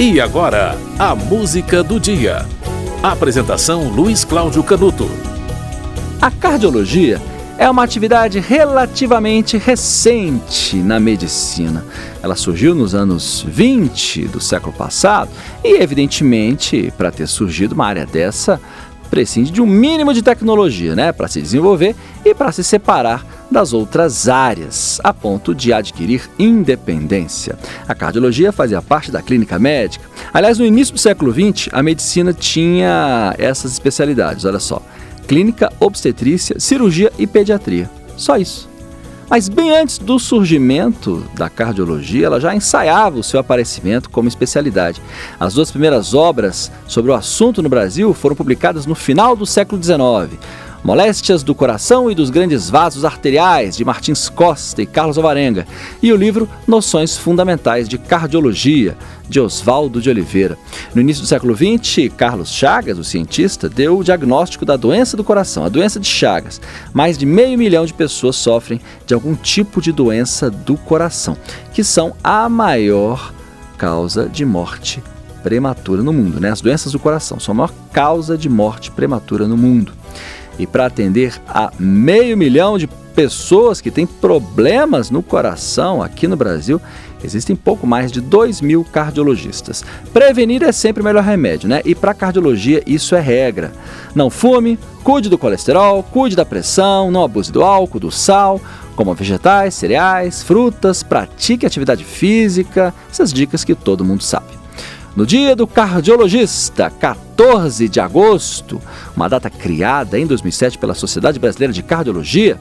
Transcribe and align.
E 0.00 0.20
agora, 0.20 0.78
a 0.96 1.12
música 1.12 1.82
do 1.82 1.98
dia. 1.98 2.46
Apresentação 3.02 3.88
Luiz 3.88 4.24
Cláudio 4.24 4.62
Canuto. 4.62 5.10
A 6.22 6.30
cardiologia 6.30 7.20
é 7.58 7.68
uma 7.68 7.82
atividade 7.82 8.38
relativamente 8.38 9.58
recente 9.58 10.76
na 10.76 11.00
medicina. 11.00 11.84
Ela 12.22 12.36
surgiu 12.36 12.76
nos 12.76 12.94
anos 12.94 13.44
20 13.48 14.28
do 14.28 14.40
século 14.40 14.72
passado 14.72 15.30
e, 15.64 15.82
evidentemente, 15.82 16.92
para 16.96 17.10
ter 17.10 17.26
surgido 17.26 17.74
uma 17.74 17.86
área 17.86 18.06
dessa, 18.06 18.60
prescinde 19.10 19.50
de 19.50 19.60
um 19.60 19.66
mínimo 19.66 20.14
de 20.14 20.22
tecnologia, 20.22 20.94
né, 20.94 21.10
para 21.10 21.26
se 21.26 21.42
desenvolver 21.42 21.96
e 22.30 22.34
para 22.34 22.52
se 22.52 22.62
separar 22.62 23.24
das 23.50 23.72
outras 23.72 24.28
áreas, 24.28 25.00
a 25.02 25.12
ponto 25.12 25.54
de 25.54 25.72
adquirir 25.72 26.28
independência. 26.38 27.58
A 27.86 27.94
cardiologia 27.94 28.52
fazia 28.52 28.82
parte 28.82 29.10
da 29.10 29.22
clínica 29.22 29.58
médica. 29.58 30.04
Aliás, 30.32 30.58
no 30.58 30.66
início 30.66 30.94
do 30.94 31.00
século 31.00 31.32
XX, 31.32 31.68
a 31.72 31.82
medicina 31.82 32.32
tinha 32.32 33.34
essas 33.38 33.72
especialidades, 33.72 34.44
olha 34.44 34.60
só: 34.60 34.82
clínica, 35.26 35.72
obstetrícia, 35.80 36.58
cirurgia 36.58 37.12
e 37.18 37.26
pediatria. 37.26 37.90
Só 38.16 38.36
isso. 38.36 38.68
Mas 39.30 39.46
bem 39.46 39.76
antes 39.76 39.98
do 39.98 40.18
surgimento 40.18 41.22
da 41.34 41.50
cardiologia, 41.50 42.26
ela 42.26 42.40
já 42.40 42.54
ensaiava 42.54 43.18
o 43.18 43.22
seu 43.22 43.38
aparecimento 43.38 44.08
como 44.08 44.26
especialidade. 44.26 45.02
As 45.38 45.52
duas 45.52 45.70
primeiras 45.70 46.14
obras 46.14 46.72
sobre 46.86 47.10
o 47.10 47.14
assunto 47.14 47.62
no 47.62 47.68
Brasil 47.68 48.14
foram 48.14 48.34
publicadas 48.34 48.86
no 48.86 48.94
final 48.94 49.36
do 49.36 49.44
século 49.44 49.82
XIX. 49.82 50.40
Moléstias 50.82 51.42
do 51.42 51.54
Coração 51.54 52.10
e 52.10 52.14
dos 52.14 52.30
Grandes 52.30 52.70
Vasos 52.70 53.04
Arteriais, 53.04 53.76
de 53.76 53.84
Martins 53.84 54.28
Costa 54.28 54.80
e 54.80 54.86
Carlos 54.86 55.18
Alvarenga, 55.18 55.66
e 56.00 56.12
o 56.12 56.16
livro 56.16 56.48
Noções 56.66 57.16
Fundamentais 57.16 57.88
de 57.88 57.98
Cardiologia, 57.98 58.96
de 59.28 59.40
Oswaldo 59.40 60.00
de 60.00 60.08
Oliveira. 60.08 60.56
No 60.94 61.00
início 61.00 61.22
do 61.22 61.28
século 61.28 61.54
XX, 61.54 62.08
Carlos 62.16 62.52
Chagas, 62.52 62.96
o 62.96 63.04
cientista, 63.04 63.68
deu 63.68 63.98
o 63.98 64.04
diagnóstico 64.04 64.64
da 64.64 64.76
doença 64.76 65.16
do 65.16 65.24
coração, 65.24 65.64
a 65.64 65.68
doença 65.68 65.98
de 65.98 66.06
Chagas. 66.06 66.60
Mais 66.94 67.18
de 67.18 67.26
meio 67.26 67.58
milhão 67.58 67.84
de 67.84 67.92
pessoas 67.92 68.36
sofrem 68.36 68.80
de 69.04 69.12
algum 69.12 69.34
tipo 69.34 69.82
de 69.82 69.90
doença 69.90 70.48
do 70.48 70.76
coração, 70.76 71.36
que 71.74 71.82
são 71.82 72.14
a 72.22 72.48
maior 72.48 73.34
causa 73.76 74.28
de 74.28 74.44
morte 74.44 75.02
prematura 75.42 76.02
no 76.02 76.12
mundo. 76.12 76.40
Né? 76.40 76.50
As 76.50 76.60
doenças 76.60 76.92
do 76.92 76.98
coração 76.98 77.38
são 77.40 77.52
a 77.52 77.56
maior 77.56 77.72
causa 77.92 78.38
de 78.38 78.48
morte 78.48 78.90
prematura 78.90 79.46
no 79.46 79.56
mundo 79.56 79.92
e 80.58 80.66
para 80.66 80.86
atender 80.86 81.40
a 81.48 81.70
meio 81.78 82.36
milhão 82.36 82.76
de 82.78 82.86
pessoas 83.18 83.80
que 83.80 83.90
têm 83.90 84.06
problemas 84.06 85.10
no 85.10 85.22
coração 85.22 86.00
aqui 86.02 86.28
no 86.28 86.36
Brasil, 86.36 86.80
existem 87.22 87.56
pouco 87.56 87.86
mais 87.86 88.12
de 88.12 88.20
2 88.20 88.60
mil 88.60 88.84
cardiologistas. 88.84 89.84
Prevenir 90.12 90.62
é 90.62 90.70
sempre 90.70 91.02
o 91.02 91.04
melhor 91.04 91.24
remédio, 91.24 91.68
né? 91.68 91.82
E 91.84 91.94
para 91.94 92.14
cardiologia 92.14 92.82
isso 92.86 93.16
é 93.16 93.20
regra. 93.20 93.72
Não 94.14 94.30
fume, 94.30 94.78
cuide 95.02 95.28
do 95.28 95.36
colesterol, 95.36 96.02
cuide 96.02 96.36
da 96.36 96.44
pressão, 96.44 97.10
não 97.10 97.24
abuse 97.24 97.50
do 97.50 97.64
álcool, 97.64 97.98
do 97.98 98.10
sal, 98.10 98.60
coma 98.94 99.14
vegetais, 99.14 99.74
cereais, 99.74 100.42
frutas, 100.42 101.02
pratique 101.02 101.66
atividade 101.66 102.04
física, 102.04 102.94
essas 103.10 103.32
dicas 103.32 103.64
que 103.64 103.74
todo 103.74 104.04
mundo 104.04 104.22
sabe. 104.22 104.58
No 105.18 105.26
dia 105.26 105.56
do 105.56 105.66
cardiologista, 105.66 106.88
14 106.90 107.88
de 107.88 107.98
agosto, 107.98 108.80
uma 109.16 109.26
data 109.26 109.50
criada 109.50 110.16
em 110.16 110.24
2007 110.24 110.78
pela 110.78 110.94
Sociedade 110.94 111.40
Brasileira 111.40 111.72
de 111.72 111.82
Cardiologia, 111.82 112.56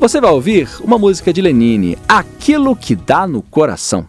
você 0.00 0.20
vai 0.20 0.32
ouvir 0.32 0.68
uma 0.80 0.98
música 0.98 1.32
de 1.32 1.40
Lenine, 1.40 1.96
Aquilo 2.08 2.74
que 2.74 2.96
dá 2.96 3.28
no 3.28 3.42
coração. 3.42 4.08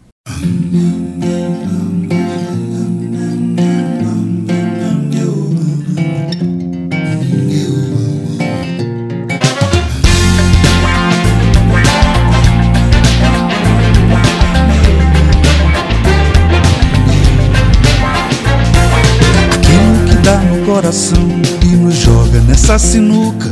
Coração 20.74 21.28
e 21.62 21.76
nos 21.76 21.94
joga 21.94 22.40
nessa 22.48 22.80
sinuca 22.80 23.48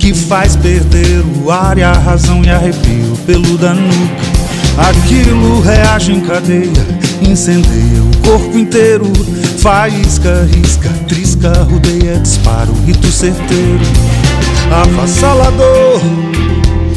que 0.00 0.12
faz 0.12 0.56
perder 0.56 1.22
o 1.40 1.48
ar 1.48 1.78
e 1.78 1.84
a 1.84 1.92
razão 1.92 2.42
e 2.42 2.50
arrepio 2.50 3.16
pelo 3.24 3.56
da 3.56 3.72
nuca. 3.72 4.24
Aquilo 4.76 5.60
reage 5.60 6.10
em 6.10 6.20
cadeia, 6.20 6.84
incendeia 7.22 8.02
o 8.02 8.28
corpo 8.28 8.58
inteiro, 8.58 9.06
faísca, 9.58 10.48
risca, 10.52 10.88
trisca, 11.06 11.52
rodeia, 11.62 12.18
dispara 12.18 12.68
o 12.68 12.84
rito 12.84 13.06
certeiro. 13.06 13.84
Avassalador, 14.72 16.00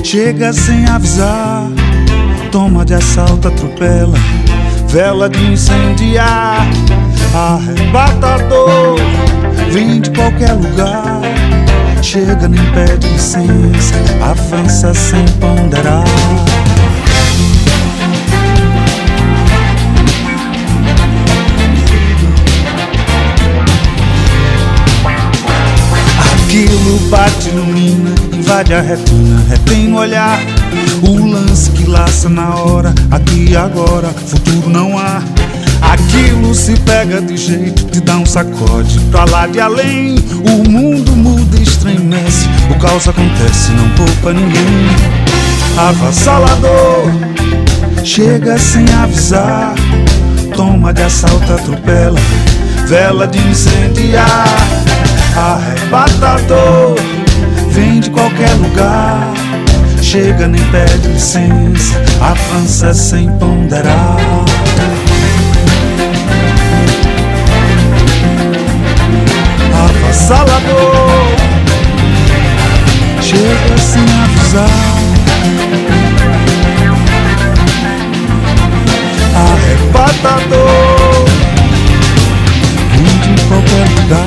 chega 0.03 0.53
sem 0.53 0.87
avisar, 0.87 1.69
toma 2.51 2.83
de 2.83 2.95
assalto, 2.95 3.47
atropela, 3.47 4.17
vela 4.87 5.29
de 5.29 5.51
incendiar, 5.51 6.67
arrebatador 7.35 9.26
vem 9.71 10.01
de 10.01 10.09
qualquer 10.11 10.53
lugar. 10.53 11.21
Chega, 12.01 12.47
nem 12.47 12.63
pede 12.71 13.07
licença, 13.07 13.95
avança 14.21 14.93
sem 14.93 15.25
ponderar. 15.39 16.03
Aquilo 26.47 26.99
bate, 27.09 27.49
ilumina, 27.49 28.15
invade 28.33 28.73
a 28.73 28.81
retina, 28.81 29.43
retém 29.49 29.87
no 29.89 29.97
olhar. 29.97 30.39
O 31.03 31.25
lance 31.25 31.69
que 31.71 31.85
laça 31.85 32.29
na 32.29 32.55
hora, 32.55 32.93
aqui 33.11 33.49
e 33.49 33.57
agora, 33.57 34.07
futuro 34.07 34.69
não 34.69 34.76
se 36.67 36.75
pega 36.81 37.21
de 37.21 37.37
jeito, 37.37 37.85
te 37.85 38.01
dá 38.01 38.17
um 38.17 38.25
sacode 38.25 38.99
pra 39.09 39.23
lá 39.23 39.47
de 39.47 39.57
além. 39.57 40.15
O 40.45 40.69
mundo 40.69 41.15
muda, 41.15 41.57
estremece, 41.57 42.45
o 42.69 42.77
caos 42.77 43.07
acontece, 43.07 43.71
não 43.71 43.89
poupa 43.91 44.33
ninguém. 44.33 44.89
Avassalador, 45.77 47.09
chega 48.03 48.57
sem 48.57 48.85
avisar, 49.01 49.75
toma 50.57 50.93
de 50.93 51.03
assalto, 51.03 51.53
atropela, 51.53 52.19
vela 52.85 53.25
de 53.27 53.39
incendiar. 53.47 54.57
Arrebatador, 55.37 56.97
vem 57.69 58.01
de 58.01 58.09
qualquer 58.09 58.51
lugar. 58.55 59.31
Chega, 60.01 60.49
nem 60.49 60.63
pede 60.65 61.07
licença, 61.07 61.95
avança 62.19 62.93
sem 62.93 63.29
ponderar. 63.37 64.17
Avassalador 70.17 71.37
Chega 73.21 73.77
sem 73.77 74.01
avisar. 74.01 74.67
Arrebatador. 79.35 81.25
Vim 82.93 83.35
de 83.35 83.41
qualquer 83.43 83.87
lugar. 83.99 84.25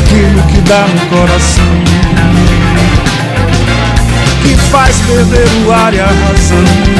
Aquilo 0.00 0.42
que 0.42 0.60
dá 0.62 0.86
no 0.86 1.06
coração. 1.06 1.76
Que 4.42 4.56
faz 4.70 4.96
perder 5.02 5.48
o 5.66 5.72
ar 5.72 5.94
e 5.94 6.00
a 6.00 6.06
razão 6.06 6.95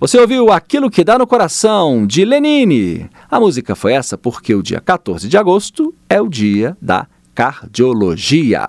Você 0.00 0.18
ouviu 0.18 0.50
Aquilo 0.50 0.90
que 0.90 1.04
Dá 1.04 1.18
no 1.18 1.26
Coração, 1.26 2.06
de 2.06 2.24
Lenine. 2.24 3.10
A 3.30 3.38
música 3.38 3.74
foi 3.74 3.92
essa 3.92 4.16
porque 4.16 4.54
o 4.54 4.62
dia 4.62 4.80
14 4.80 5.28
de 5.28 5.36
agosto 5.36 5.94
é 6.08 6.18
o 6.18 6.26
dia 6.26 6.74
da 6.80 7.06
cardiologia. 7.34 8.66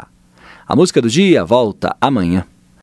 A 0.67 0.75
música 0.75 1.01
do 1.01 1.09
dia 1.09 1.45
volta 1.45 1.95
amanhã. 2.01 2.45